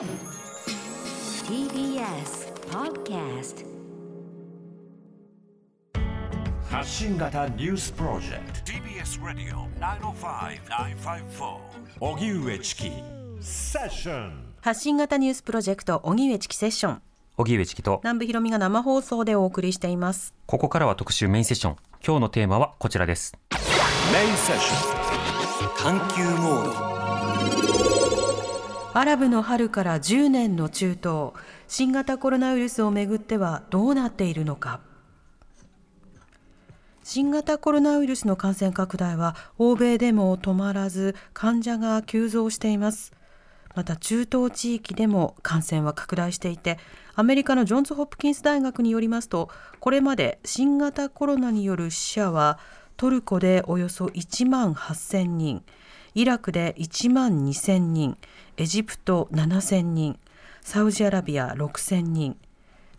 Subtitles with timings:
[0.00, 0.08] TBS
[2.70, 3.66] Podcast
[6.70, 8.72] 発信型ニュースプロジェクト。
[8.72, 11.58] TBS Radio 905-954
[12.00, 12.90] 荻上チキ。
[13.42, 17.02] セッション発信型ニュースプロジェクト荻上チキセッション。
[17.36, 18.00] 荻上チキと。
[18.02, 20.32] 南部ひろみが生放送でお送りしています。
[20.46, 21.76] ここからは特集メインセッション。
[22.02, 23.36] 今日のテーマはこちらです。
[24.14, 25.00] メインセッション。
[25.76, 27.89] 探求モード
[28.92, 31.30] アラブの春から10年の中東
[31.68, 34.80] 新型コロナウイルスをめぐってはどうなっているのか。
[37.04, 43.12] 新型コロナウイルスの感染拡大は欧米でも止まらず患者が急増しています。
[43.76, 46.76] また中東地域でも感染は拡大していて
[47.14, 49.48] アメリカのジョンズ・ホップキンス大学によりますと
[49.78, 52.58] これまで新型コロナによる死者は
[52.96, 55.62] トルコでおよそ1万8000人
[56.14, 58.18] イラクで1万2000人
[58.60, 60.18] エジプト7000人
[60.60, 62.36] サウジアラビア6000人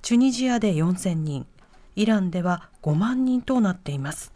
[0.01, 1.45] チュニジアで4000人
[1.95, 4.34] イランでは5万人となっています。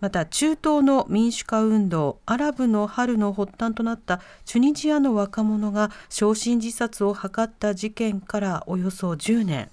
[0.00, 9.68] また中東の民主化運動アラブの春の発端となったチュニジアの若者が焼身自殺を図った事件からおよそ10年。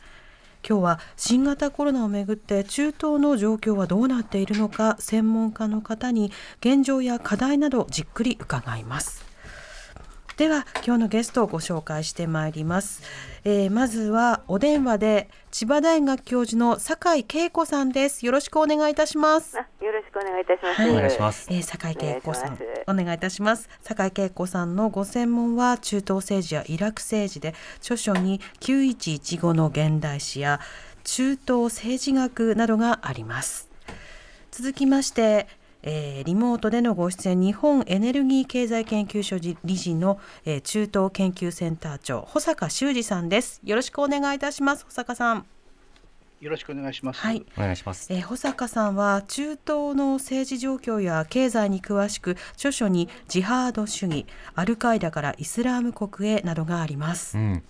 [0.67, 9.36] 今日は新型コロナをめぐって中東の状況はどうなっているのか専門家の方に現状や課題などじっくり伺います。
[10.37, 13.01] では今日のゲストをご紹介してまいります、
[13.43, 18.23] えーまずはお電話で千葉大学教授の酒井恵子さんです。
[18.23, 19.57] よろしくお願いいたします。
[19.57, 20.81] あよろしくお願いいたします。
[20.81, 21.47] はいお願いします。
[21.49, 22.59] えー、酒井恵子さん。
[22.85, 23.67] お願いいたします。
[23.81, 30.59] 酒井恵子さんのご専門は中東政治やイラク政治で著書に9115の現代史や
[31.03, 33.71] 中東政治学などがあります。
[34.51, 35.47] 続きまして
[35.89, 43.61] えーリモートでのご出演日本エネルギー経済研究所理事の、えー中東研究センター長保坂修二さんです。
[43.63, 45.45] よろしくお願いいたします保坂さん。
[46.41, 47.19] よろしくお願いします。
[47.19, 47.43] はい。
[47.57, 48.13] お願いします。
[48.13, 54.25] えー保坂さんは中東の政治状況や経済に詳しく著書にジハード主義
[54.55, 57.37] アルカイダからイスラーム国へなどがあります。
[57.37, 57.41] う。
[57.41, 57.63] ん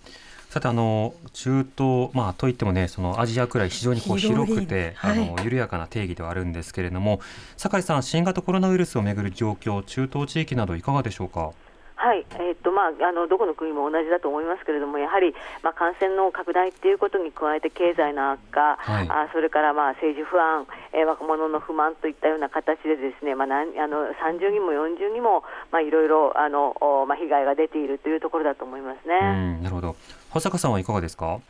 [0.48, 5.22] さてあの中東まあといってもねそのアジアくらい非常にこう広くて、はい。
[5.22, 7.20] あの緩やかな定義ではあるんですけれども
[7.56, 11.52] 酒井さん新型コロナウイルスをめぐる状況中東地域などいかがでしょうか？
[12.00, 19.08] はい、えーっとまああのどこの国も同じだと思いますけれども、やはりまあ感染の拡大っていうことに加えて経済の悪化、はい。
[19.10, 25.42] あそれからまあ政治不安、えー若者の不満といったような形でですね、まあなんあの30にも40にも
[25.72, 29.58] まあいろいろあのおまあ被害が出ているというところだと思いますうね。
[29.58, 29.96] んなるほど
[30.30, 31.40] 保坂さんはいかがですか？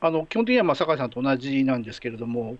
[0.00, 2.56] あの基本的にはまあ酒井さんと同じなんですけれども、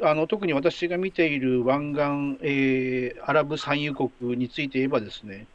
[0.00, 5.46] あの特に私が見ている湾岸、えーアラブ産油国について言えばですね、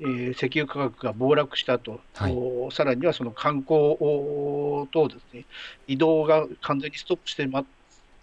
[0.00, 2.32] えー石油価格が暴落したと、はい。
[2.34, 5.44] おさらにはその観光おとですね
[5.88, 7.64] 移動が完全にストップしてま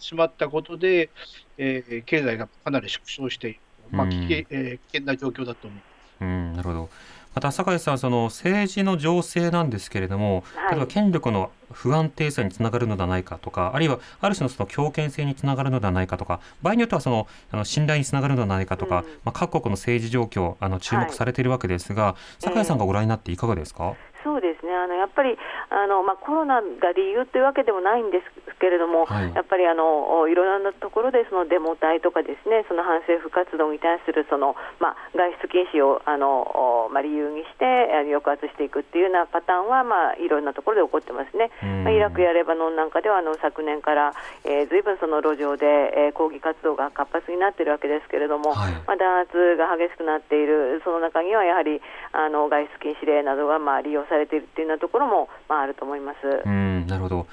[0.00, 1.10] しまったことで、
[1.58, 3.60] えー経済がかなり縮小している、
[3.90, 4.10] まあうん。
[4.10, 5.84] 危険えー危険な状況だと思います。
[6.22, 6.90] うんなるほど
[7.34, 10.70] また酒井さんその政治の情勢なんですけれども、はい。
[10.72, 19.04] 例えば権力の不安定さにつながるのではないかとかあるいはある種のその強権性につながるのではないかとか場合によってはそのあの信頼につながるのではないかとか、うん。
[19.24, 25.36] まあ、各国の政治状況あの注目されているわけですが、酒井さんがご覧になっていかがですか、そうですね、あのやっぱり
[25.70, 29.34] あの、まあ、コロナが理由というわけでもないんですけれども、はい。
[29.34, 41.50] やっぱりあのいろいろなところでそのデモ隊とかですねその反政府活動に対するその、まあ、外出禁止をあの、おまあ、理由にして抑圧していくっていうようなパターンは、まあ、いろんなところで起こってますね。
[41.62, 41.84] うん。
[41.84, 44.12] まあ、イラクやレバノンなんかではあの昨年から、
[44.44, 48.72] えー、ずいぶんその路上で、えー抗議活動が活発になっているわけですけれども、はい。
[48.86, 51.80] まあ、弾圧が激しくなっている、その中にはやはり
[52.10, 56.18] あの外出禁止令などがまあ利用されているというようなところも、まあ、あると思います。
[56.44, 57.26] うんなるほど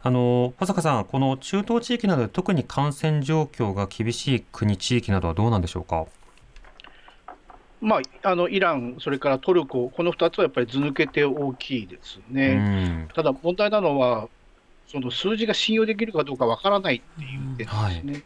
[0.00, 6.06] あの保坂さん、この中東地域などで特に感染状況が厳しい国、地域などはどうなんでしょうか？
[7.80, 12.54] まあ、あのイラン、それからトルコ、この2つはやっぱり図抜けて大きいですうね。
[13.04, 14.28] んただ問題なのは、
[14.86, 18.22] その数字が信用できるかどうかわからないっていう点ですね。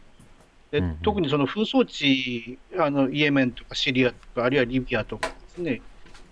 [0.71, 5.81] でうんうん特にその紛争地あの、イエメンとかシリアとか、あるいはリビアとかですね、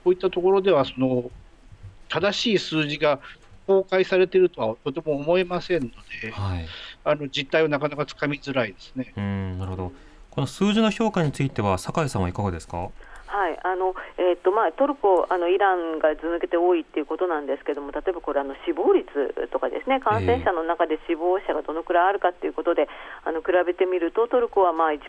[0.03, 1.29] こういったところでは、その
[2.11, 3.19] 正しい数字が
[3.67, 5.89] 公開されているとはとても思えませんの
[6.21, 6.65] で、はい
[7.03, 9.13] あの実態はなかなかつかみづらいですね。
[9.17, 9.91] うんなるほど
[10.29, 12.89] この数字の評価については酒井さんはいかがですか？
[13.31, 19.07] はいあのえーとまあ、トルコ、あのイランが続けて多いっていうことなんですけども、例えばこれ、あの死亡率
[19.47, 22.91] とかですね、感染者の中で死亡者がどのくらいあるかっていうことで、
[23.23, 24.99] あの比べてみると、トルコはまあ1%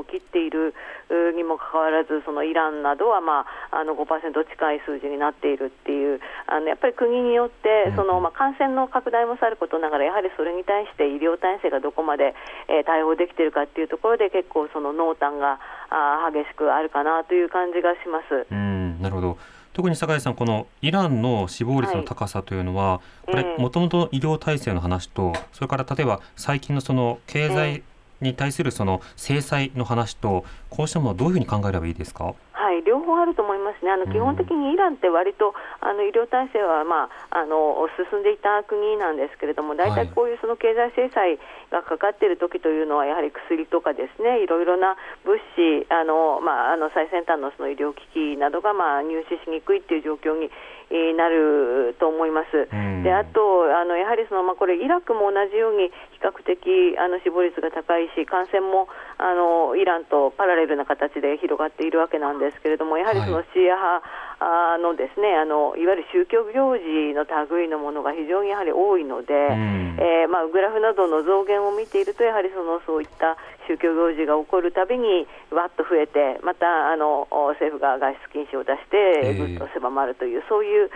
[0.00, 0.72] を切っている
[1.10, 12.34] うにもかかわらず、そのイランなどはまああの5%近い数字になっているっていう、あのやっぱり国によって、そのまあ感染の拡大もさることながら、やはりそれに対して医療体制がどこまで、
[12.68, 18.46] えー対応できているかっていうところで、結構その濃淡があー激しくあるかなという感じがします。
[18.50, 19.38] うんなるほど
[19.74, 27.84] 特に酒井さん、このイランの死亡率の高さというのは、これ、ええもともとの医療体制の話と、それから例えば最近のその経済
[28.20, 32.34] に対するその制裁の話と、こうしたものはどういうふうに考えればいいですか？
[32.58, 34.12] はい、両方あると思いますね、あのうん。
[34.12, 40.10] 基本的にイランって割とあの医療体制は、まあ、あの進んでいた国なんですけれども、大はい。
[40.10, 41.38] 体こういうその経済制裁
[41.70, 50.50] がかかっている時というのは、やはり薬とかですね、いろいろな物資、あのまあ、あの最先端のその医療機器などが、まあ、入手しにくいっていう状況に
[50.90, 52.68] えーなると思います。
[52.72, 53.02] うん。
[53.02, 53.40] であと
[53.76, 58.88] あのやはりその、まあ、これイラクも同じように比較的あの死亡率が高いし感染も
[59.18, 69.78] あのイランとパラレルな形で広がっているわけなんですけれどもやはりそのはいシーア派あのですねあのいわゆる宗教行事の類のものが非常にやはり多いので、ん。
[69.98, 73.36] えーまあ、グラフなどの増減を見ているとやはりそのそういった
[73.66, 80.90] 宗教行事が起こるたびにわっと増えてまたあのお政府が外出禁止を出してええぐっと狭まるという、そういう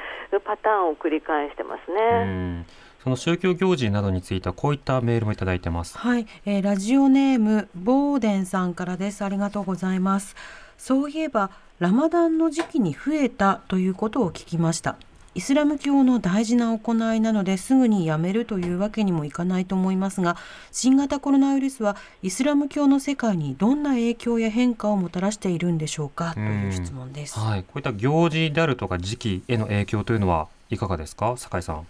[0.45, 2.65] パターンを繰り返してますうね。
[3.03, 5.99] んその宗教行事などについてはこういったメールもいただいてます。
[5.99, 9.25] はい、えーラジオネームボーデンさんからです。
[9.25, 10.37] ありがとうございます。
[10.79, 11.51] そういえば
[11.81, 14.97] ラマダンの時期に増えたということを聞きました。
[15.35, 20.37] イスラム教の大事な行いなのですぐにやめるというわけにもいかないと思いますが
[20.73, 26.35] 新型コロナウイルスはイスラム教の世界にどんな影響や変化をもたらしているんでしょうか？
[26.35, 27.39] という質問です。
[27.39, 31.87] はい、こういった行事であるとか時期への影響というのはいかがですか、酒井さん。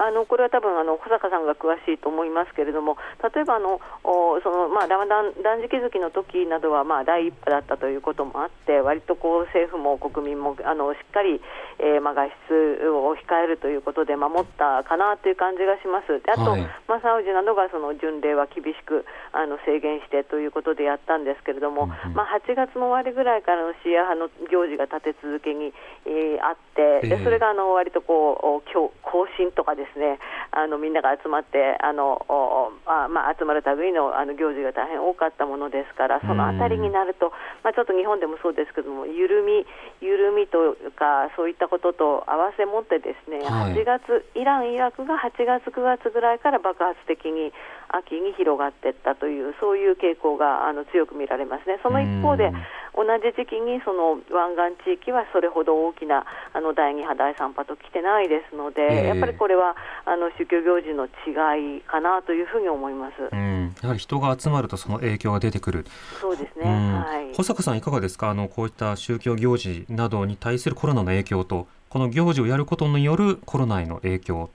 [0.00, 11.40] あのこれは多分あの小坂さんが詳しいと思いますけれども、例えばあのおそのまあラマダン断食月の時などはまあ第一波だったということもあって、割とこう政府も国民もあのしっかり、
[11.78, 16.24] えーまあ外出を控えるということで守ったかなという感じがします。
[16.24, 16.64] であと、はい。
[16.88, 22.14] まあサウジなどがその巡礼は厳しくあの制限してということでやったんですけれども、うんうん。
[22.16, 25.72] まあ8月の終わりぐらいからのシーア派の行事が立て続けに、
[26.08, 27.20] えーあって、ええ。
[27.20, 28.70] でそれがあの割とこう
[29.02, 30.18] 更新とかですね
[30.50, 37.32] あのみんなが集まってあのおあ、まあ、集まる類のあの行事が大変多かったものですからそのあたりになると、
[37.62, 39.66] まあ、ちょっと日本でもそうですけども緩み
[40.00, 43.74] 緩みというかそういったことと合わせ持ってですね、はい。
[43.74, 47.52] 8月イラン、イラクが8月、9月ぐらいから爆発的に
[47.88, 51.78] 秋に広がっていったというそういう傾向があの強く見られますね。
[51.82, 52.54] その一方でうん
[52.94, 59.06] 同じ時期にその湾岸地域はそれほど大きなあの第2波、第3波と来てないですので、ええ。
[59.08, 63.14] やっぱりこれはあの宗教行事の違いかなというふうに思います。
[63.32, 65.86] うん、やはり人が集まるとその影響が出てくる。
[66.20, 67.00] そうですね、うん。
[67.00, 67.34] はい。
[67.34, 68.30] 保坂さんいかがですか？
[68.30, 74.50] あのこういった宗教行事などに対するコロナの影響とこの行事をやることによるコロナへの影響。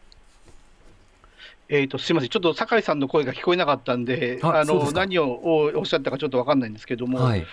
[1.68, 7.46] えー、とすみません、ちょっと酒井さんの声が聞こえなかったんで、あの何をおっしゃったかちょっと分かんないんですけども、はい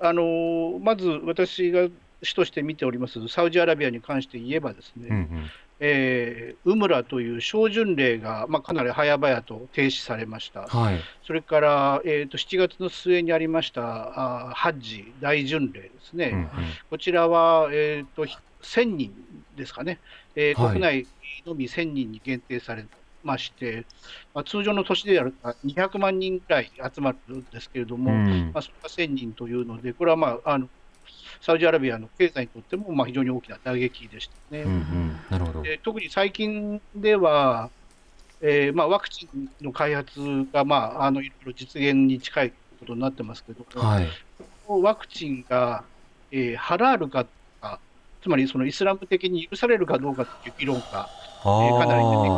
[0.00, 1.88] あのまず私が
[2.22, 5.50] 主として見ておりますサウジアラビアに関して言えばですね、うんうん。
[5.80, 10.62] えーウムラという小巡礼が、まあ、かなり早々と停止されました。
[10.62, 11.00] はい。
[11.26, 13.82] それから、えー、と7月の末にありました
[14.46, 16.48] あーハッジ大巡礼ですね、うんうん。
[16.90, 19.12] こちらは、えー、とひ1000人
[19.56, 20.00] ですかね、
[20.36, 20.72] えーはい。
[20.72, 21.06] 国内
[21.46, 22.86] のみ1000人に限定され
[23.24, 23.86] まして、
[24.34, 28.50] まあ、通常の年であると200万人ぐらい集まるんですけれども、うん。
[28.52, 30.68] まあ、それが1000人というので、これは、まあ、あの
[31.40, 34.62] サウジアラビアの経済にとっても、まあ、非常に大きな打撃でしたね。
[34.62, 35.26] うんうん。
[35.30, 35.62] なるほど。
[35.62, 37.70] で特に最近では、
[38.40, 40.20] えーまあ、ワクチンの開発
[40.52, 44.08] が、まあ、あのいろいろ実現に近いことになってますけども、はい。
[44.66, 45.88] ワクチンが、
[46.30, 47.82] えーハラールかか、
[48.20, 51.12] つまりそのイスラム的に許されるかどうかという議論が、
[51.42, 52.30] あーかなり出て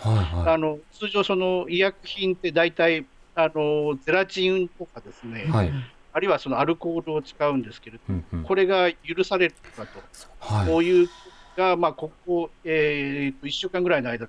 [0.00, 0.16] はい
[0.46, 3.04] はあの通常、その医薬品って大体
[3.34, 5.72] あのゼラチンとかですね、いはい。
[6.12, 8.44] あるいはそのアルコールを使うんですけれども、うんうん。
[8.44, 10.00] これが許されるかと、
[10.40, 10.66] はい。
[10.66, 11.08] こういう
[11.56, 14.28] が、まあ、ここ、えー、と1週間ぐらいの間、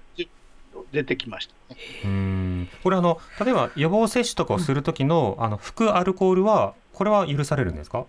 [0.91, 1.79] 出てきましたね。
[2.05, 2.69] うん。
[2.83, 8.05] これあの例えば予防接種とかをする時の、あの副アルコールはこれは許されるんですか？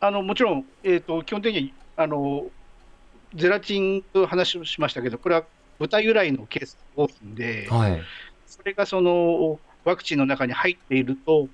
[0.00, 2.46] あのもちろん、えー、と基本的にあの
[3.34, 5.44] ゼラチンという話をしましたけど、これは
[5.78, 8.02] 豚由来のケースが多いんで、はい
[8.46, 11.48] それがそのワクチンの中に入っていると、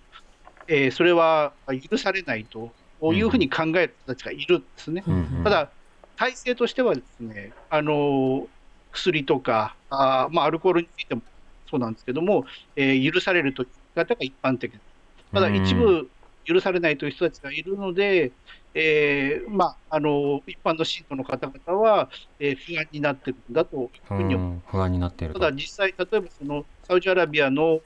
[0.69, 1.54] えーそれは
[1.90, 2.75] 許されないと
[3.12, 5.02] いうふうに考える人たちがいるんですね。
[5.07, 5.75] うんうんただ、
[6.16, 8.49] 体制としてはですね、あの
[8.93, 11.23] 薬とか、あーまあ、アルコールについても
[11.66, 14.85] そうなんですけども、えー許されるという方が一般的です。
[15.33, 16.11] ただ、うん一部
[16.45, 18.35] 許されないという人たちがいるので、
[18.75, 25.41] えーまあ、あの一般の信徒の方々は、えー不安になってるんだというふうに思不安になっていると。
[25.41, 27.81] ただ実際、例えばそのサウジアラビアの、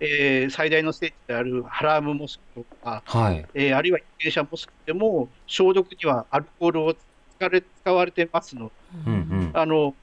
[0.00, 3.48] えー最大の聖地であるハラームモスクとか、はい。
[3.54, 7.04] えーあるいはギリシャモスクでも、消毒にはアルコールを使
[7.40, 8.70] われ使われてますの。
[8.70, 8.74] で、
[9.06, 9.50] うんうん。
[9.54, 9.96] あの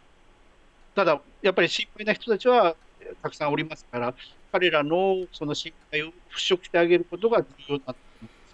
[0.95, 4.15] ただ、やっぱり心配な人たちはえーたくさんおりますから、
[4.51, 6.11] 彼らのその心配を払
[6.57, 7.95] 拭してあげることが重要だと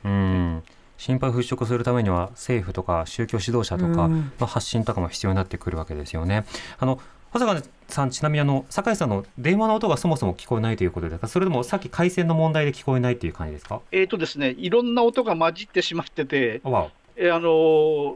[0.04, 0.64] うん
[0.98, 4.32] 心配を払拭するためには政府とか宗教指導者とか、うん。
[4.40, 6.46] まあ、発信とかも必要になってくるわけですよね。
[6.80, 7.00] あの
[7.32, 13.82] 保坂さんちなみにあの酒井さんの電話の音がそもそも聞こえないということですかそれともさっき回線の問題で聞こえないっていう感じですか？
[13.92, 18.16] えーとですね、いろんな音が混じってしまってて、えーあのー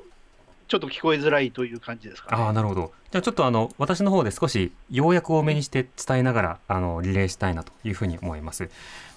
[0.70, 2.44] ちょっと聞こえづらいという感じですか、ね。
[2.44, 8.70] ああなるほどじゃあちょっとあの私の方で少し要約を多めにして伝えながらあのリレーしたいなというふうに思います。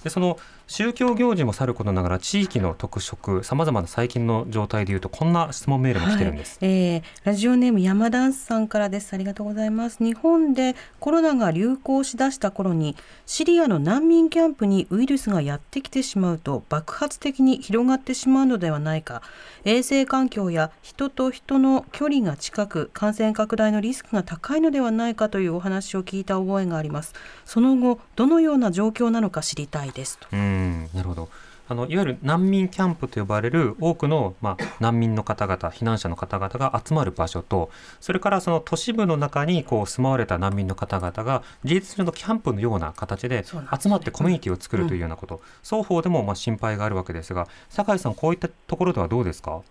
[0.03, 6.71] でその宗教行事もさることながら地域の特色さまざまな最近の状態でいうとこんな質問メールも来てるんです、はい。
[6.71, 9.13] えーラジオネーム山ダンスさんからです。
[9.13, 10.03] ありがとうございます。
[10.03, 12.97] 日本でコロナが流行しだした頃に
[13.27, 19.23] シリアの難民キャンプにウイルスがやってきてしまうと爆発的に広がってしまうのではないか。
[19.65, 27.13] 衛生環境や人と人の距離が近く感染拡大のリスクが高いのではないかというお話を聞いた覚えがあります。
[27.45, 30.17] その後どのような状況なのか知りたいです。
[30.19, 31.29] とうんなるほど。
[31.69, 37.71] あのいわゆる難民キャンプと呼ばれる多くの、まあ、難民の方々避難者の方々が集まる場所と
[38.01, 49.63] それからその都市部の中にこう住まわれた難民の方々が事実上のキャンプのような形で集まってコミュニティを作るというようなこと、双方でもまあ心配があるわけですが酒井さんこういったところではどうですか？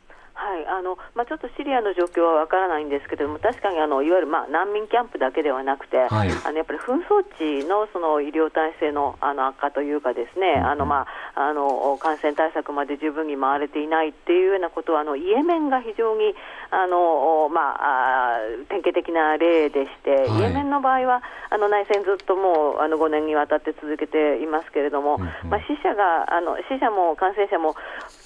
[0.51, 6.31] はいあのまあ、ちょっとシリアの状況はわからないんですけれども、確かにあのいわゆる、まあ、難民キャンプだけではなくて、はい。
[6.43, 16.35] あのやっぱり紛争地のその医療体制のあの悪化というか、ですね、うんあのまあ、あの感染対策まで十分に回れていないっていうようなことは、あのイエメンが非常に
[16.69, 20.39] あの、まあ、典型的な例でして、はい。
[20.39, 25.49] イエメンの場合はあの内戦ずっともうあの5年にわたって続けていますけれども、うんうん。
[25.49, 27.75] まあ、死者があの死者も感染者も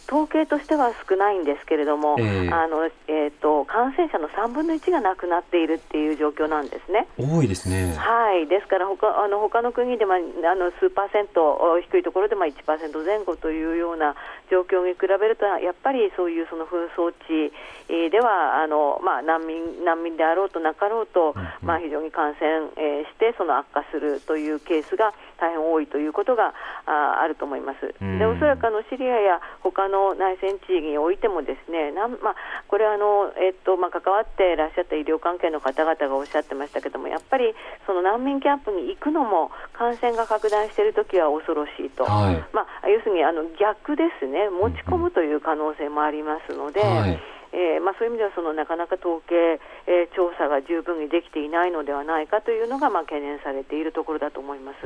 [0.08, 7.08] 統計としては少ないんですけれども、ええあのえー、と感染者の3分の1が亡くなっているっていう状況なんですね。
[7.18, 7.96] 多いですね。
[7.98, 14.16] はい、ですから他あの他の国で、まあ、あの数パーセント低いところで、まあ、1%前後というような
[14.50, 17.54] 状況に比べるとやっぱりそういうその紛争地
[17.88, 26.54] えーではあの、まあ、難民難民であろうとなかろうと、まあ、非常に感染、えーしてその悪化するというケースが大変多いということが
[26.86, 27.94] ああると思います。
[28.02, 28.20] うん。
[28.20, 32.36] でおそらくあのシリアや他の内戦地域においてもですねなん、まあ、
[32.68, 37.54] これはあの、えっとまあ、関わっていらっしゃった医療関係の方々がおっしゃってましたけどもやっぱり
[37.86, 42.44] その難民キャンプに行くのも感染が拡大しているときは恐ろしいと、はい。
[42.54, 46.82] まあ、要するにあの逆ですね持ち込むという可能性もありますので。
[46.82, 47.20] はい
[47.56, 54.84] えーまあ、そういう意味ではそのなかなか統計、えー調査が十分にできていないのではないかというのが、まあ、懸念されているところだと思います。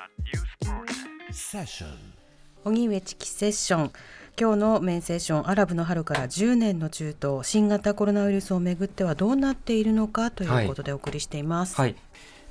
[1.32, 1.90] セッション
[2.66, 3.92] 荻上チキセッション
[4.40, 11.76] 今日のメンセッションアラブの春から10年の中東新型コロナウイルスをめぐってはどうなっているのかということでお送りしています。
[11.76, 11.96] はい。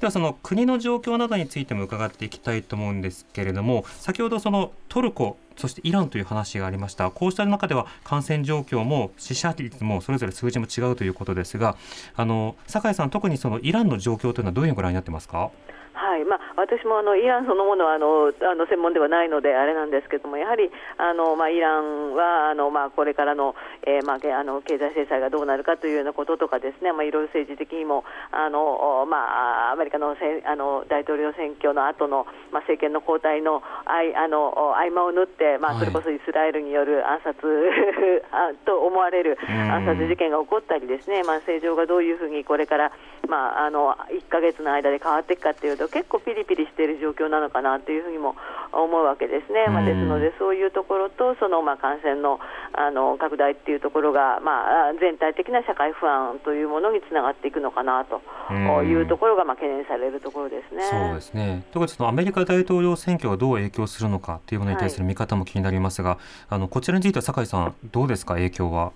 [0.00, 7.10] ではその国の状況などについても伺っていきたいと思うんですけれども先ほどそのトルコそしてイランという話がありました。
[7.12, 11.76] こうした中では感染状況も死者率もそれぞれ数字も違うということですが
[12.16, 15.50] あの酒井さん特にそのイランの状況というのはどういうふうにご覧になってますか？
[15.96, 16.24] はい。
[16.24, 35.80] まあ、私もあのイランそのものはあのあの専門ではないのであれなんですけどもやはりあの、まあ、イランはあの、まあ、これからの,、えーまあ、けあの経済制裁がどうなるかというようなこととかですね、まあ、いろいろ政治的にもあの、まあ、アメリカのせあの大統領選挙の後の、まあ、政権の交代のあいあの合間を縫って、まあ、はい。
[35.80, 37.40] それこそイスラエルによる暗殺
[38.32, 39.72] あと思われるうん。
[39.72, 42.92] 暗殺事件が起こったりですね、まあ、政情がどういうふうにこれから、
[43.28, 48.34] まあ、あの1か月の間で変わっていくかというと結構ピリピリしている状況なのかなというふうにも
[48.72, 52.38] 思うわけですね、まあ、うんですのでそういうところとその、まあ、感染の
[52.72, 60.82] あの拡大っていうところが、まあ、全体的な社会不安というものにつながっていくのかなとうんいうところが、まあ、懸念されるところですね。
[60.82, 61.64] そうですね。
[61.72, 68.34] 特にそのアメリカ大統領選挙がどう影響するのかというものに対する見方も気になりますが、あのこちらについては酒井さんどうですか？
[68.34, 68.92] 影響は。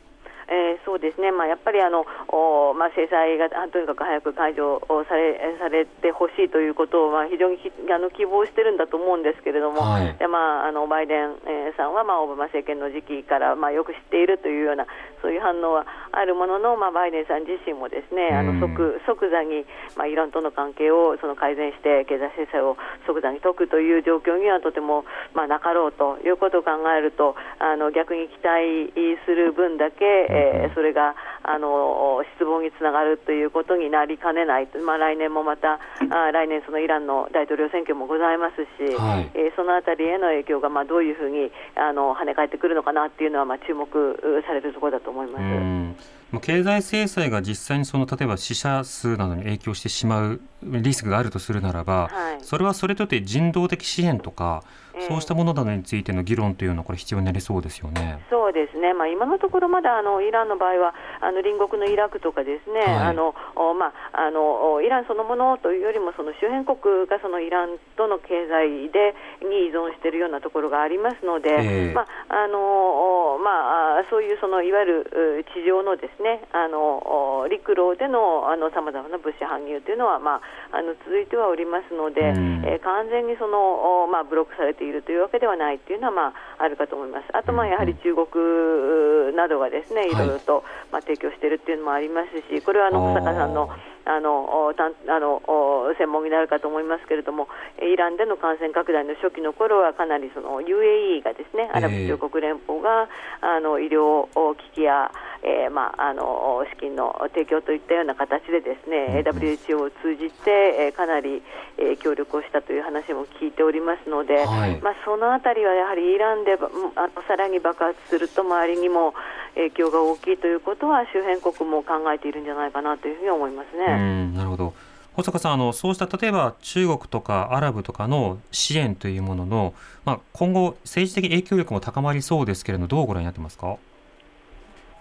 [0.91, 10.19] えーそうですね、まあ、やっぱりあの、おまあ、制裁があとにかく早く解除をされされてほしいということを、まあ、非常にきあの希望してるんだと思うんですけれども、はい。
[10.19, 14.87] でまあ、あのバイデン、えーさんは、まあ、オバマ政権の時期から、まあ、よく知っているというような、
[15.23, 18.59] そういう反応はあるものの、まあ、バイデンさん自身もですね、あうん。
[18.59, 25.05] の即即座に、まあ、イランとの関係をその改善して、経済制裁を即座に解くという状況にはとても、
[25.35, 28.91] まあ、なかろうということを考えると、あの逆に期待
[29.25, 35.75] する分だけ、えーそれがあの失望につながるということになりかねないと、まあ、来年もまた、
[36.09, 39.31] あ来年、そのイランの大統領選挙もございますし、はい。
[39.35, 46.21] えーそのあたりへの影響が、まあ、どういうふうにあの跳ね返ってくるのかなっていうのは、まあ、注目うされるところだと思います。
[46.41, 52.45] 経済制裁が実際にその例えば死者数などに影響してしまうリスクがあるとするならば、はい。
[52.45, 54.63] それはそれとて人道的支援とか、
[54.95, 58.23] ええそうしたものなどについての議論というのはこれ必要になりそうですよね。
[58.31, 63.11] そうですね、まあ、今のところまだあのイランの場合はあの隣国のイラクとかですね、はい。
[63.11, 71.93] あのおまあ、あのおイランそのものというよりもその周辺国がそのイランとの経済でに依存しているようなところがありますので、ええ。
[71.95, 78.45] まああのおまあ、そういうそのいわゆるう地上のですねあのお陸路での
[78.75, 80.43] さまざまな物資搬入というのは、ま
[80.73, 82.65] あ、あの続いてはおりますので、うん。
[82.67, 87.25] えー完全にその、おまあ、ブロックされているというわけではないというのは、まあ、あるかと思います。
[87.33, 90.15] あと、まあ、やはり中国などがですね、い。
[90.15, 93.71] ろいろと、まあ、提供しているっていうのもありますし、これはあの保坂さんの
[94.05, 97.49] あのおたんあのお専門になるかと思いますけれども、
[97.83, 103.09] イランでの感染拡大の初期の頃はかなりその UAE がですね、アラブ首長国連邦が、
[103.41, 105.11] あの医療機器や、
[105.43, 111.43] えーまあ、あの資金の提供といったような形でですね、WHO を通じて、えーかなり、
[111.79, 114.81] えー協力をしたという話も聞いておりますので、はい。
[114.81, 119.15] まあ、そのあたりはやはりイランでばあのさらに爆発すると周りにも
[119.55, 123.97] 影響が大きいということは周辺国も考えているんじゃないかなというふうに思いますうね。
[123.97, 124.75] んなるほど
[125.13, 133.77] 保坂さんあのそうした例えば中国とかアラブとかの支援というものの、まあ、今後政治的影響力も高まりそうですけれどどうご覧になってますか？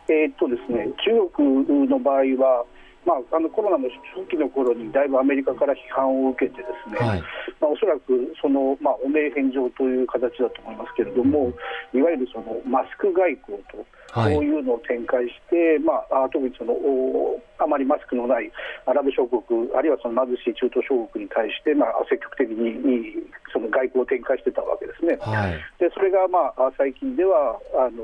[0.09, 2.65] えーっとですね、中国の場合は、
[3.05, 7.21] まあ、あのコロナの初期の頃にだいぶアメリカから批判を受けてですね、はい
[7.62, 11.53] まあ、おそらくその、まあ、汚名返上という形だと思いますけれども、
[11.93, 13.85] いわゆるそのマスク外交と。
[14.11, 14.33] はい。
[14.33, 18.51] こういうのを展開して、まあ、あ特にそのおあまりマスクのない
[18.85, 19.43] アラブ諸国、
[19.75, 23.13] あるいはその貧しい中東諸国に対して、まあ、積極的にい
[23.51, 25.17] その外交を展開してたわけですね。
[25.21, 25.53] はい。
[25.79, 28.03] でそれが、まあ、最近ではあの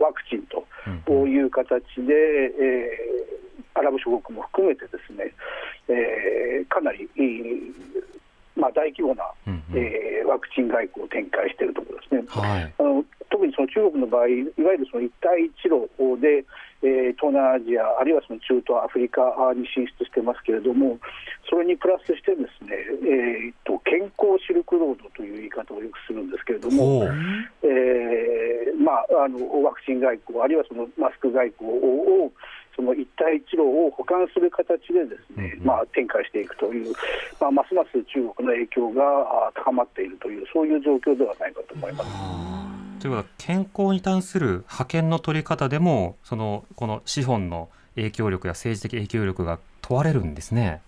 [0.00, 0.64] ワクチンと
[1.08, 1.30] うん。
[1.30, 2.14] いう形で、
[2.58, 3.44] えー
[3.76, 5.34] アラブ諸国も含めてですね、
[5.88, 7.74] えーかなり、いい
[8.56, 12.24] まあ、大規模な、うんうんえーワクチン外交を展開しているところですね。
[12.28, 15.90] はいあの特にその中国の場合、いわゆるその一帯一路
[16.20, 16.44] で、
[16.82, 19.20] えー東南アジア、あるいはその中東、アフリカ
[19.56, 20.98] に進出してますけれども、
[21.50, 27.04] それにプラスして、ですね、えーっと健康シルクロードという言い方をよくするんですけれども、
[27.62, 32.30] えーまあ、あのワクチン外交、あるいはそのマスク外交を、
[32.76, 36.92] その一帯一路を補完する形でですね、まあ、展開していくという、
[37.40, 39.02] まあ、ますます中国の影響が
[39.48, 42.10] あ高まっているという、そういう状況ではないかと思います。
[43.00, 50.80] ということは健康に関する派遣の取り方でもそのこの資本の影響力や政治的影響力が問われるんですね。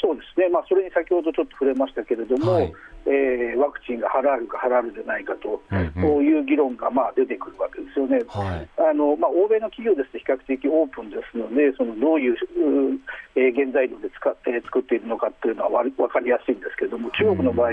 [0.00, 2.72] そうですね、まあ、それに先ほどちょっと触れましたけれども、はい
[3.08, 8.20] ええーワクチンがハラールかハラールじゃないかと、うんういう議論がまあ出てくるわけですよね。
[8.28, 8.68] はい。
[8.78, 13.00] あのまあ、欧米の企業ですと比較的オープンですので、そのどういう、う
[13.34, 17.72] えー原材料で使って、えー作っているのかっていうのは分かりやすいんですけれども、中国の場合、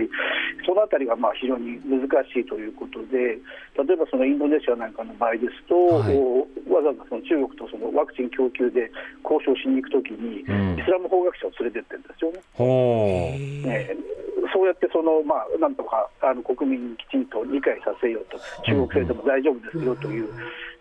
[0.65, 3.38] そのあたりがまあ非常に難しいということで、
[3.76, 8.89] 例えばそのインドネシアなんかの場合ですと、はいおわざわざその中国とそのワクチン供給で
[9.24, 12.39] 交渉しに行くときに、うんイスラム法学者を連れてってるんですよね。
[12.54, 13.69] ほう。
[13.69, 14.15] えー
[14.54, 20.29] そうやってその、まあ、なんとかあの国民にきちんと理解させようと、中国製でも大丈夫ですよという、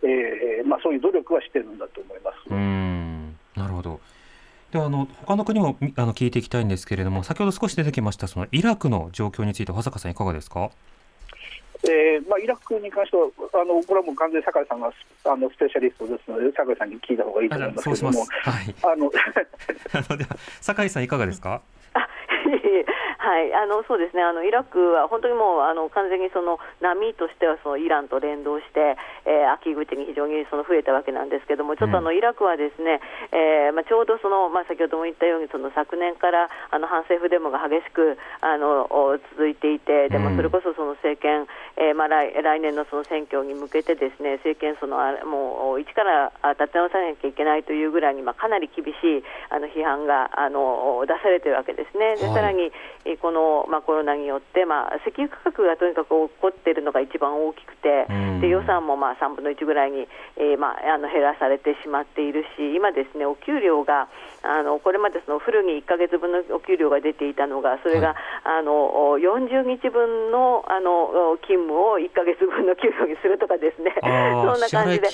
[0.02, 2.36] えーまあ、そういう努力はしてるんだと思います。
[2.50, 3.38] うーん。
[3.56, 4.00] なるほど。
[4.72, 10.70] ではあの他の国もみあの聞いていきたいんですけれども先ほど少し出てきましたそのイラクの状況について保坂さんいかがですか？
[11.86, 18.24] えーまあ、イラクに関しては、あのこれはもう完全に酒井さんがスあのスペシャリストですので、酒井さんに聞いた方がいいと思いますけれども。
[18.24, 18.74] はい。
[18.82, 19.12] あの
[20.62, 21.60] 酒井さんいかがですか？
[21.92, 22.08] あ
[23.18, 24.22] はい、あのそうですね。
[24.22, 40.24] あのイラクは本当にもうあの完全にその波としてはそのイランと連動して、えー秋口に非常にその増えたわけなんですけども、ちょっとあのイラクはですね、えーまあ、ちょうどその、まあ、先ほども言ったようにその昨年からあの反政府デモが激しくあのお続いていて、でうん。
[40.24, 52.16] もそれこそその政権、えーまあ、来来年のその選挙に向けてですね政権そのあもう一からあ立て直さなきゃいけないというぐらいに、まあ、かなり厳しいあの批判があの出されているわけですね。
[52.16, 52.34] ではい。
[52.34, 52.63] さらに
[53.04, 58.40] えーこの、まあ、コロナによって、まあ、石油価格がとにかく起こっているのが一番大きくて、うん。
[58.40, 64.08] で予算もまあ3分の1ぐらいに、えーまあ、あの減らされてしまっているし、今、ですねお給料が
[64.42, 68.08] あのこれまでそのフルに1か月分のお給料が出ていたのが、それが、
[68.44, 68.60] はい。
[68.60, 75.08] あのお40日分のあのお勤務を1か月分の給料にするとかですね、 そんな感じで。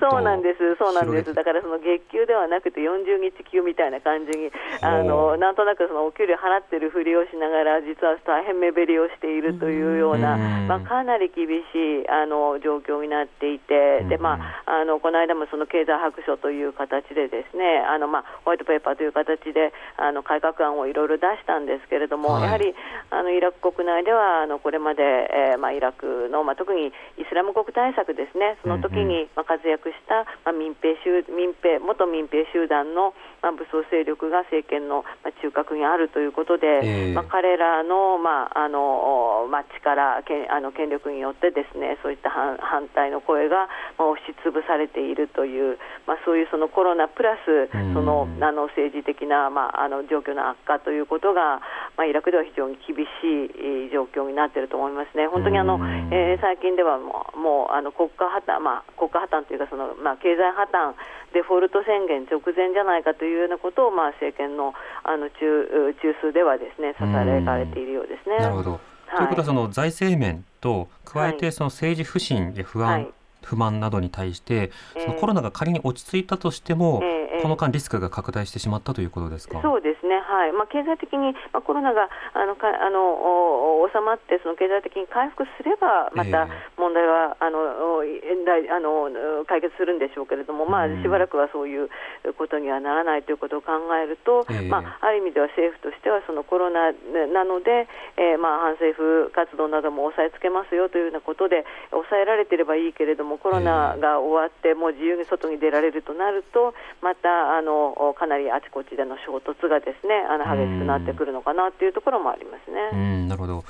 [0.00, 10.68] そうなんです、そうなんです、だからその月給ではなくて40日給みたいな感じに、あのなんとなくそのお給料払ってるふりをしながら、実は大変目減りをしているというような、うん。
[10.68, 22.42] まあ、かなり厳しいあの状況になっていて、でまあ、あのこの間もその経済白書という形で、ですねあの、まあ、ホワイトペーパーという形であの改革案をいろいろ出したんですけれども、はい。
[22.44, 22.74] やはり
[23.10, 26.92] あのイラク国内では、あのこれまで、えーまあ、イラクの、まあ、特にイ
[27.28, 51.60] スラム国対策ですね、その時うんに、まあ、活躍した、まあ、民兵集民兵元民兵集団の、まあ、武装勢力が政権の、まあ、中核にあるということで、ええまあ、彼らの,、まああのまあ、力権あの権力によってですねそういった反反対の声が、まあ、押しつぶされているという、まあ、そういうそのコロナプラスうんそのあの政治的な、まあ、あの状況の悪化ということが、
[51.96, 55.26] まあ、イラクでは非常に厳しいえー状況になっていると思いますね。
[55.26, 60.94] 本当にあの、うんえー最近ではもうもうあの国家破綻、まあ、国家破綻というかその、まあ、経済破綻
[61.32, 68.38] デフォルト宣言直前じゃないかというようなことを、まあ、政権のあの中中枢ではですねささやかれているようですね。
[68.38, 68.80] なるほど。
[69.16, 71.36] ということはその財政面と加えはい。
[71.36, 73.08] てその政治不信や不安、はい。
[73.42, 75.20] 不満などに対してそのええ。
[75.20, 79.60] コロナが仮に落ち着いたとしても、ええええこの間リスクが拡大してしまったということですか？
[79.62, 80.52] そうですね、はい。
[80.52, 86.80] まあ、経済的に、まあ、コロナがあのかあのお収まって、その経済的に回復すれば、またええ。
[86.80, 89.10] 問題は、あのおい大あの
[89.46, 91.88] 解決するんでしょうけれども、まあうん、しばらくはそういう
[92.36, 94.68] ことにはならないということを考えると、ええ。
[94.68, 96.92] まあ、ある意味では政府としては、そのコロナ
[97.32, 113.24] なので、えーまあ、反政府活動なども抑えつけますよというようなことで、抑えられていればいいけれども、コロナが終わって、もう自由に外に出られるとなると、またあのかなりあちこちでの衝突がですねあの激しくなってくるのかなというところもありますうね。
[113.24, 113.64] ん、なるほど。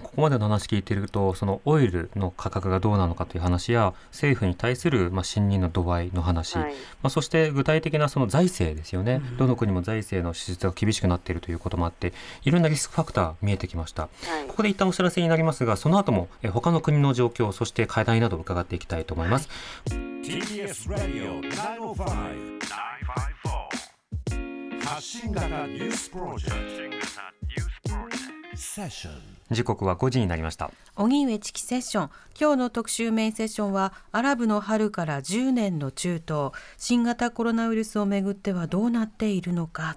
[0.00, 6.72] こまでの話聞いていると、そのオイルの価格がどうなのかという話や、政府に対するまあ信任の度合いの話、はい
[7.02, 9.20] まあそして具体的なその財政ですよね。
[9.38, 12.12] どの国も財政の支出が厳しくなっているということもあって、
[12.44, 14.02] いろんなリスクファクター見えてきました。
[14.02, 14.08] は
[14.44, 19.48] いここで一旦お知らせになりますが、その後もえ他の国の状況、そして課題などを伺っていきたいと思います。
[19.86, 22.53] TBS Radio 905-954
[24.84, 26.54] 発信型ニュースプロジェク
[27.88, 28.56] ト。
[28.56, 29.14] セッション
[29.50, 30.70] 時刻は5時になりました。
[30.96, 32.10] 荻上チキセッション。
[32.38, 36.50] 今日の特集メインセッションはアラブの春から10年の中東。
[36.76, 39.96] 新型コロナウイルスをめぐってはどうなっているのか、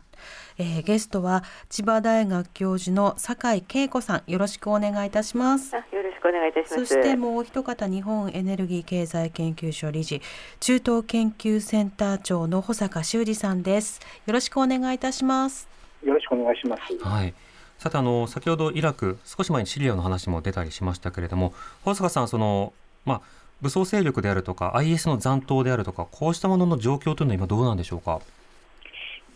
[0.59, 6.85] えーゲストは千葉大学教授の酒井恵子さんよろしくお願いいたしますあよろしくお願いいたします。
[6.85, 10.21] そしてもう一方日本エネルギー経済研究所理事
[10.59, 15.67] 中東研究センター長の保坂修二さんですよろしくお願いいたします
[16.03, 16.81] よろしくお願いします。
[17.03, 17.33] はい。
[17.79, 22.73] さてあの先ほどイラク少し前にシリアの話も出たりしましたけれども保坂さんその
[23.05, 23.21] まあ
[23.61, 28.19] 武装勢力であるとか IS の残党であるとかこうしたものの状況というのは今どうなんでしょうか？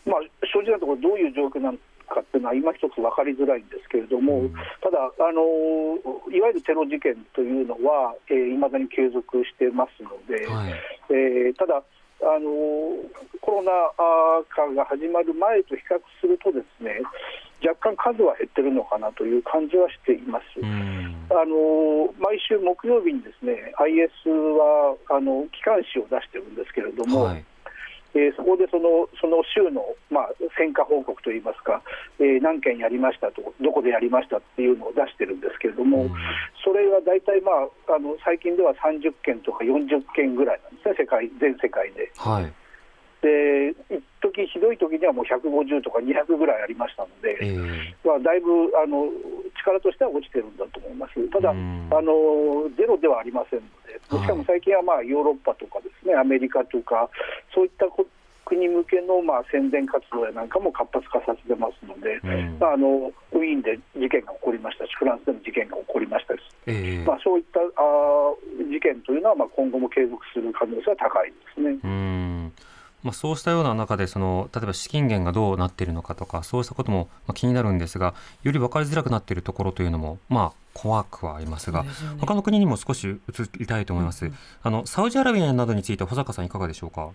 [0.05, 1.77] まあ、正直なところ、どういう状況なの
[2.09, 5.41] かっていうのは、今一つ分かりづらいんですけれども、うんただあの、
[6.31, 10.73] いわゆるテロ事件というのは、いま、未だに継続してますので、はい。
[11.09, 11.83] えーただ
[12.23, 13.01] あの、
[13.41, 13.71] コロナ
[14.53, 17.01] 禍が始まる前と比較すると、ですね
[17.63, 20.59] 若干数は減ってるのかなという感じはしています。
[20.59, 21.15] うん。
[21.29, 27.45] あの毎週木曜日にですね IS はあの機関誌を出してるんですけれども、はい。
[28.13, 31.81] えーそこでそのその週の、まあ、戦果報告といいますか、
[32.19, 36.11] えー何件やりましたと、どこでやりましたっていうのを出してるんですけれども、うん
[36.63, 37.51] それは大体、ま
[37.89, 42.11] あ、あの最近では30件とか40件ぐらいなんですね、世界全世界で。
[42.17, 42.53] はい。
[43.21, 47.95] で、一時ひどい時にはもう150とか200ぐらいありましたので、ええ。
[48.03, 49.05] まあ、だいぶあの
[49.61, 51.29] 力としては落ちてるんだと思います。
[51.29, 51.89] ただ、うん。
[51.91, 57.09] あのゼロではありませんので、しかも最近はまあヨーロッパとかですね、アメリカとか、
[57.53, 58.05] そういったこ
[58.45, 62.57] 国向けのまあ宣伝活動やなんかも活発化させてますので、うん。
[62.59, 67.05] まあ、あのウィーンで事件が起こりましたし、フランスでも事件が起こりましたし、ええ。
[67.05, 71.77] まあ、そういったあー事件というのはまあ今後も継続する可能性は高いですね。
[73.03, 81.89] うんまあ、そうしたような中でその例えば資金源がどうなっているのかとかそうしたこともまあ気になるんですがより分かりづらくなっているところというのもまあ怖くはありますがね。
[82.19, 83.19] 他の国にも少し移
[83.59, 84.31] りたいと思います、
[84.63, 87.09] あのサウジアラビアなどについて保坂さんいかがでしょうか？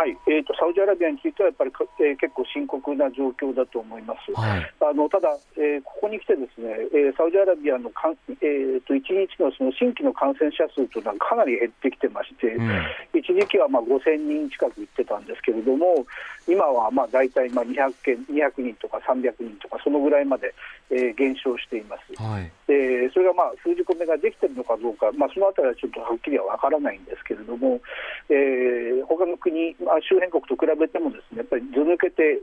[0.00, 4.32] はい、えーと、サウジアラビアについてはやっぱりか、えー結構深刻な状況だと思います。
[4.32, 5.28] はいあのただ、
[5.60, 12.64] えーここに来て、ですね、えーサウジアラビアのかん、えー、と1日のその新規の感染者数というのはかなり減ってきてまして、うん
[13.12, 16.06] 一時期はまあ5000人近く行ってたんですけれども、
[16.48, 20.54] 今はまあ大体まあ200件200人とか300人とか、そのぐらいまで、
[20.88, 22.16] えー減少しています。
[22.16, 27.82] はいでそれがまあ封じ込めができているのかどうか、まあ、そのあたりはちょっとはっきりは分からないんですけれども、
[28.30, 32.38] えー他の国、まあ、周辺国と比べてもです、ね、やっぱりず抜けて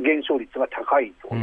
[0.00, 1.38] 減少率が高いとい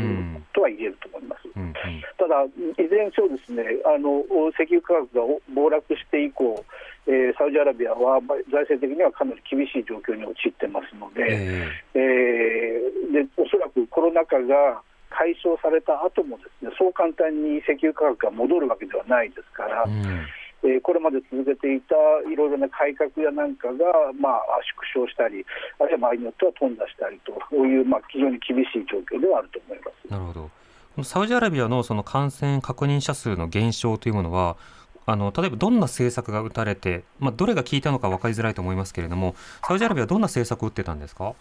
[0.53, 1.45] とは言えると思います。
[1.53, 1.73] うんうん。
[2.17, 4.25] ただ、いずれにせよですねあの
[4.57, 5.21] 石油価格が
[5.53, 6.65] 暴落して以降、
[7.05, 11.67] えーサウジアラビアはまあ財政的にはかなり厳しい状況に陥ってますので、え。
[11.93, 14.81] えーでおそらくコロナ禍が
[15.17, 20.03] 解消された後もですねそう簡単に石油価格が戻るわけではないですから、えうん。
[20.63, 21.95] えーこれまで続けていた
[22.27, 23.75] いろいろな改革やなんかが、
[24.19, 24.41] まあ、
[24.93, 25.45] 縮小したり、
[25.79, 30.11] あるいは場合によっては頓挫したりと、いう、まあ、非常に厳しい状況ではあると思います。
[30.11, 30.41] なるほど。
[30.41, 30.49] こ
[30.97, 34.55] のサウジアラビアのその感染確認者数の減少というものは
[35.05, 39.35] あの例えばどんな政策が打たれて、まあ、どれが効いたのか分かりづらいと思いますけれども
[39.67, 41.33] サウジアラビアはどんな政策を打ってたんですか？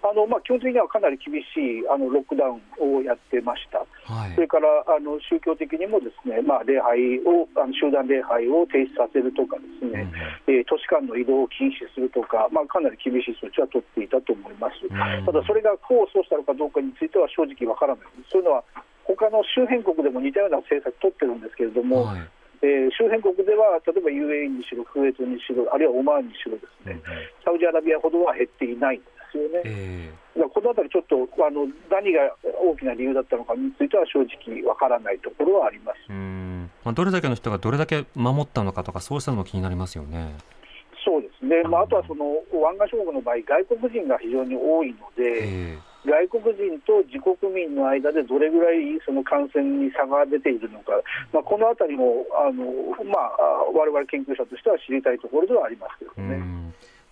[0.00, 3.84] あのまあ、基本的にはかなり厳しいあのロックダウンをやってました。
[4.08, 10.08] はいそれからあの宗教的にもですね、まあ、礼拝をあの集団礼拝を停止させるとかですね、
[10.48, 14.80] えー都市間の移動を禁止するとか、まあ、かなり厳しい措置は取っていたと思います。
[14.82, 18.06] うんただ、それが功を奏したのかどうかについては正直わからない。
[18.32, 18.64] そういうのは
[19.04, 22.24] 他の周辺国でも似たような政策取ってるんですけれども、はい
[22.62, 27.00] えー周辺国では例えば UAE にしろ、クウェートにしろ、あるいはオマーンにしろですね、
[27.44, 29.62] サウジアラビアほどは減っていないんですよね。
[29.64, 35.98] えだからこのあたりちょっとあの何が大きな理由だったのかについては正直わからないところはあります。
[36.08, 40.36] えうんまあ、どれだけの人がどれだけ守ったのかとかそうしたのも気になりますよね。
[41.04, 50.92] そうですね、まあ、あとはその湾岸諸国の場合、外国人が非常に多いので、え外国人と自国民の間でどれぐらいその感染に差が出ているのか、
[51.32, 52.64] まあ、このあたりもあの、
[53.04, 56.40] まあ、我々研究者としては知りたいところではありますけどね。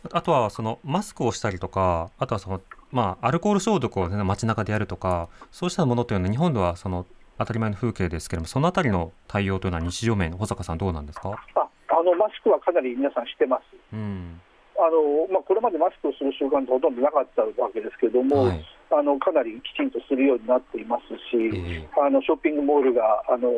[0.04, 2.60] んあとはそのマスクをしたりとかあとはその、
[2.92, 7.06] まあ、アルコール消毒を、ね、街中でやるとかそうしたものというのは日本ではその
[7.38, 13.62] 当たり前の風景ですけれどもそのあたりの対応というのは日常面保坂さんどうなんですか、ああのマスクはかなり皆さんしてます。
[13.92, 14.40] うん。
[14.78, 21.88] あのまあ、これまでマスクをする習慣ってほとんどなかったわけですけれども、はいあのかなりきちんとするようになっていますし、ええ。
[22.00, 23.50] あのショッピングモールがあの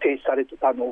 [0.00, 0.84] 停止されてあの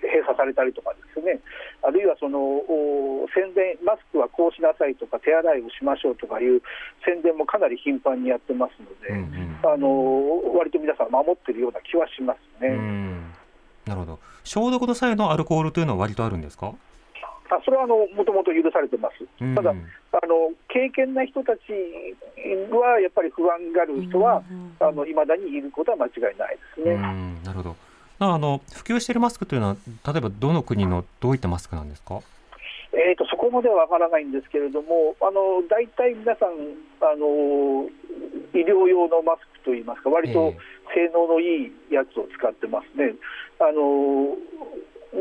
[0.00, 1.40] 閉鎖されたりとかですね、
[1.82, 6.62] あるいはそのお宣伝、マスクはこうしなさいとか、手洗いをしましょうとかいう
[7.04, 9.72] 宣伝もかなり頻繁にやってますので、うんうん。
[9.72, 12.70] あの割と皆さん守ってるような気はしますうね。
[12.70, 13.32] ん。
[13.86, 14.18] なるほど。
[14.44, 16.72] 消毒の際のアルコールというのは割とあるんですか、
[17.54, 19.24] あそれはあのもともと許されてます。
[19.40, 19.74] うんただあ
[20.26, 21.60] の経験な人たち
[22.70, 24.42] はやっぱり不安がる人は、
[24.80, 26.92] あの未だにいることは間違いないですね。
[26.92, 27.76] うんなるほど
[28.20, 32.20] あの普及しているマスクというのは例えばどの国のどういったマスクなんですか？
[32.92, 36.54] えー、とそこまではわからないんですけれども、あの大体皆さん
[37.02, 37.90] あの、
[38.54, 40.54] 医療用のマスクといいますか、割と
[40.94, 43.14] 性能のいいやつを使ってますね。
[43.58, 44.38] あの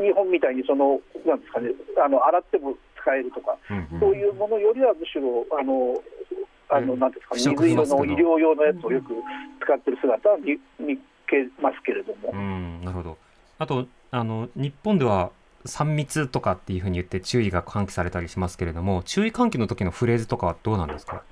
[0.01, 1.69] 日本みたいにそのなんですかね
[2.03, 3.99] あの洗っても使えるとか、うんうん。
[3.99, 6.01] そういうものよりはむしろあの
[6.69, 6.99] あの、うん。
[6.99, 9.13] なんですか、不織布水色のの医療用のやつをよく
[9.61, 13.17] 使ってる姿は見見受けますけれども、うん、なるほど。
[13.59, 15.31] あと、あの、日本では
[15.65, 21.23] 3密とかっていうふうに言って注意が喚起されたりしますけれども、注意喚起の時のフレーズとかはどうなんですか？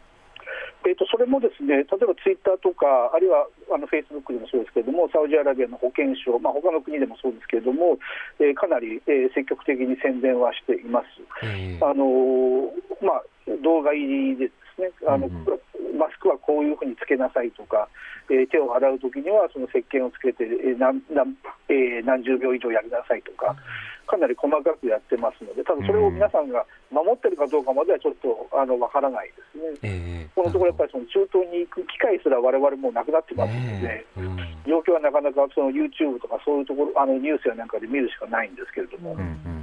[0.86, 7.98] えー、とそれもですね例えばツイッターとか、あるいはあのフェイスブックでもそうですけれども、サウジアラビアの保健省、まあ他の国でもそうですけれども、
[8.39, 11.06] えーかなり、えー積極的に宣伝はしています。
[11.44, 13.24] ええあのーまあ、
[13.63, 15.46] 動画入りでですねあの、うん
[15.93, 17.88] マスクはこういうふうにつけなさいとか、
[18.30, 21.36] えー手を洗うときにはその石鹸をつけて、えー何何
[21.69, 23.56] えー何十秒以上やりなさいとか、
[24.08, 29.88] かなり細かくやってますので、ただそれを皆さんが守ってるかどうかまではちょっとあのわからないですね。
[29.88, 30.30] ええ。
[30.36, 34.19] このところやっぱりその中東に行く機会すら我々もうなくなってますので、ねえ。
[34.19, 34.38] うん。
[34.67, 39.61] 状況はなかなかその YouTube とかそういうところあのニュースやなんかで見るしかないんですけれども、うんうん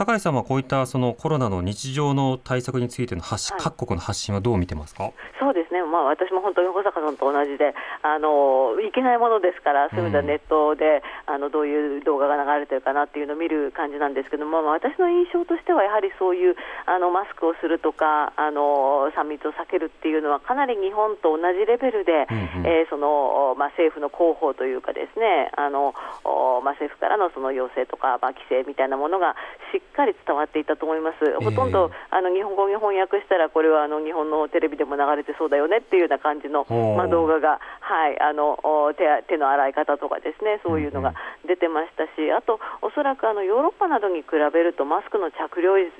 [0.00, 3.64] 酒井さんはこういったそのコロナの日常の対策についての発信、はい。
[3.64, 5.12] 各国の発信はどう見てますか？
[5.38, 16.56] そうですね、まあ、私も本当に保坂さんと同じで、あのいけないものですから、そういう意味ではネットで、あのどういう動画が流れてるかなっていうのを見る感じなんですけども、まあ、私の印象としては、やはりそういう
[16.86, 22.66] あのマスクをするとか、あの3密を避けるっていうのは、かなり日本と同じレベルで、うんうん。
[22.66, 29.36] えーそのまあ、政府の広報というか、ですねあの、おまあ、政府からのその要請とか、まあ、規制みたいなものが
[29.72, 31.18] しっかり伝わっていたと思います。
[31.40, 36.64] ほとんど、あの日本語に翻訳したら、これはあの日本のテレビでも流れてそうだよねっていうような感じの、
[36.96, 41.14] まあ、動画が、はい、あのお手手の洗い方とかですね、そういうのが
[41.46, 45.92] 出てましたし、あと、おそらくあのヨーロッパなどに比べると、マスクの着用率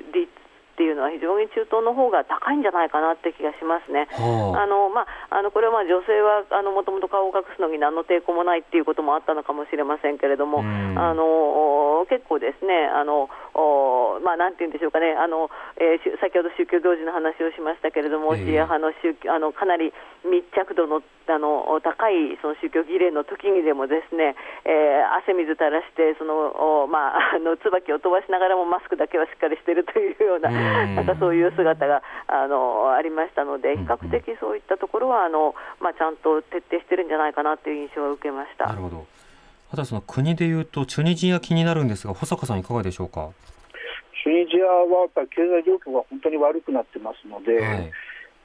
[0.80, 4.08] っていうのは非常に中東の方が高いんじゃないかなって気がしますね。
[4.16, 4.64] はあ。
[4.64, 10.96] あのまあ、あのこれはまあ女性はもともと顔を隠すのに何の抵抗もないっていうこともあったのかもしれませんけれども、うん。
[10.96, 18.48] あの結構ですね、あのおまあ、なんていうんでしょうかね、あのえーし先ほど宗教行事の話をしましたけれども、ええ。
[18.48, 19.92] シーア派の宗教あのかなり
[20.24, 38.66] 密着度のあの高いその宗教儀礼の時にでもですね、えー汗水垂らしてその、おまあ、あの 椿を飛ばしながらもマスクだけはしっかりしているというような、うんなんかそういう姿があのありましたので、比うん較的そういったところはあの、まあ、ちゃんと徹底してるんじゃないかなという印象を受けました。
[38.66, 39.06] なるほど。
[39.72, 43.30] あとはその国でいうとチュニジア気になるんですが、保坂さんいかがでしょうか？
[44.22, 47.92] チュニジアはやっぱり経済状況が本当に悪くなってますので、はい。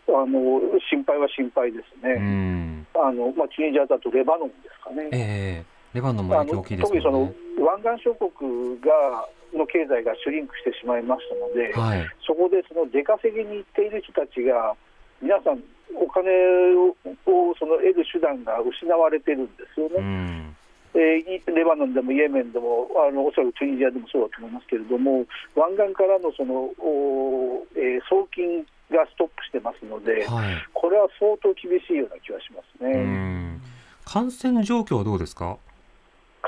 [0.08, 2.88] あの心配は心配ですうね、ん。
[2.94, 5.10] あのまあ、チュニジアだとレバノンですかね。
[5.12, 7.34] ええレバノンも影響大きいです特にその。
[7.58, 9.26] 湾岸諸国が
[9.58, 12.08] の経済がシュリンクしてしまいましたので、はい。
[12.26, 14.76] そこでその出稼ぎに行っている人たちが、
[15.22, 15.64] 皆さん、
[15.96, 16.30] お金
[16.76, 20.56] ををその得る手段が失われてるんですようね、ん。
[20.96, 30.56] えーいレバノンでもイエメンでも、あのおそらくチュニジアでもそうだと思いますけれども、湾岸からのその、おえー送金がストップしてますので、はい。
[30.74, 32.94] これは相当厳しいような気がしますうね。
[33.04, 33.62] ん。
[34.06, 35.58] 感染状況はどうですか？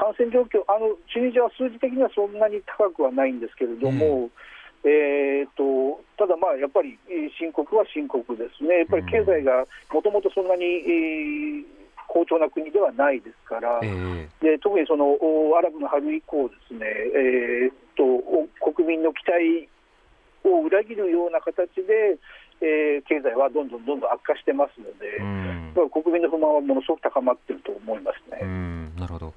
[0.08, 4.30] 感染状況あの、チュニジアは数字的にはそんなに高くはないんですけれども、
[4.86, 11.64] えー、とただ、まあ、やっぱりえー深刻は深刻ですね、やっぱり経済がもともとそんなに、えー
[12.10, 13.92] 好調な国ではないですから、え
[14.42, 19.68] えで特にそのおアラブの春以降、ですね、えー、とお国民の期待
[20.48, 22.16] を裏切るような形で、
[22.62, 25.90] えー経済はどんどんどんどん悪化してますので、うん。
[25.90, 28.40] 国民の不満はものすごく高まっていると思いますね。
[28.42, 29.34] うん、なるほど。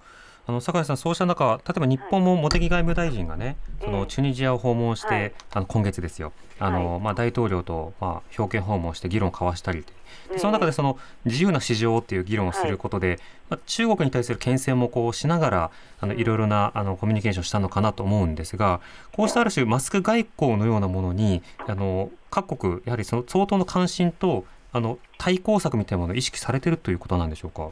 [0.51, 5.33] あの酒井さん、そうした中、例えば日本も茂木外務大臣がね、そのチュニジアを訪問して、はい。
[5.53, 9.85] あの今月ですよ、あのまあ、大統領と、まあ、表敬訪問して議論を交わしたり
[10.29, 18.81] で、その中でその自由な市場っていう議論をすることで、まあ、中国に対する牽制もこうしながら、あのいろいろなあのコミュニケーションしたのかなと思うんですが、
[19.13, 27.71] こうしたある種、マスク外交のようなものに、あの各国、やはりその相当の関心と、あの対抗策みたいなものを意識されてるということなんでしょうか？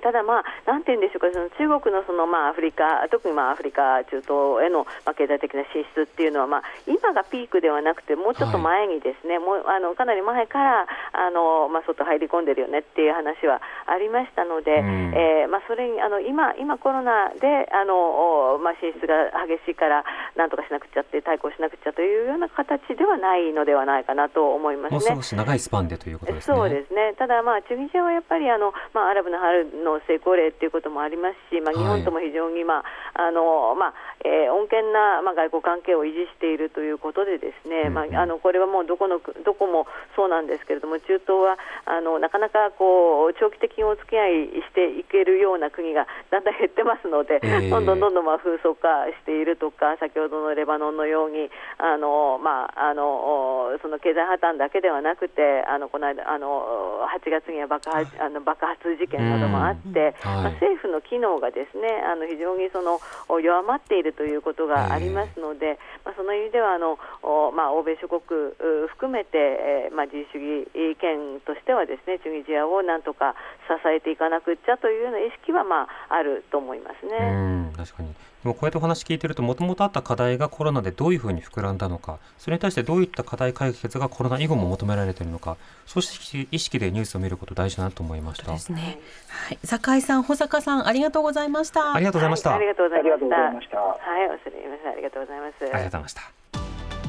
[0.00, 20.04] ただ、まあ、なんていうんでしょうか、その中国のその、まあ、アフリカ、特に、まあ、アフリカ、中東への、まあ、経済的な進出っていうのは、まあ、今がピークではなくて、もうちょっと前にですね、もうあのかなり前からあの、まあ、外入り込んでるよねっていう話はありましたので、うんえーまあ、それにあの今、今コロナであの、おまあ、進出が激しいから、
[20.36, 25.14] なんとかしなくちゃって、対抗しなくちゃというような形ではないのではないかなと思いますね。
[25.14, 26.56] もう少し長いスパンでということですね。
[26.56, 33.94] そうですね、ただ、まあ、チュニジアはやっぱりあの、まあ、アラブの春の成功例ということもありますし、まあ、日本とも非常に、まああのまあ
[34.26, 70.38] えー、穏健な、まあ、外交関係を維持しているということで、ですね、まあ、あのこれはもうどこのどこもそうなんですけれども、中東はあのなかなかこう長期的にお付き合いしていけるような国がだんだん減ってますので、えーどんどんどんどんまあ封鎖化しているとか、先ほどのレバノンのように、あのまあ、あのその経済破綻だけではなくて、あのこの間あの8月には爆発あの爆発事件などもあって、はいまあ、政府の機能がですねあの非常にそのお弱まっているということがありますので、まあ、その意味ではあの、おまあ、欧米諸国う含めて、えーまあ、自由主
[70.74, 73.34] 義権としてはですねチュニジアをなんとか
[73.68, 77.16] 支えていかなくっちゃというような意識は、まあ、あると思いますね。
[77.18, 78.14] うん確かに
[78.46, 88.52] でもこうやってお話聞いてるともともとあった課題がコロナでどういうふうに膨らんだのかそれに対してどういった課題解決がコロナ以後も求められているのかそうした意識でニュースを見ること大事だなと思いました。
[88.52, 89.00] ですね。
[89.28, 91.94] はい、酒井さん、保坂さん、ありがとうございました。
[91.94, 93.08] ありがとうございました、はいありがとうございました。
[93.08, 93.78] ありがとうございました。
[93.78, 95.54] はい、おすみません、ありがとうございます。
[95.62, 96.22] ありがとうございました。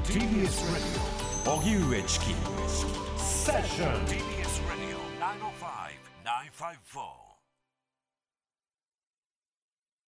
[0.06, 2.26] TBS Radio 荻上チキ
[3.18, 5.88] セッション TBS Radio 905
[6.26, 7.27] 954